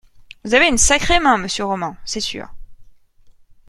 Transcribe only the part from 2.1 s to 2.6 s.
sûr.